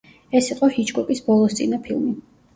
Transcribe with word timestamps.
ეს 0.37 0.47
იყო 0.53 0.69
ჰიჩკოკის 0.77 1.23
ბოლოსწინა 1.29 1.81
ფილმი. 1.87 2.17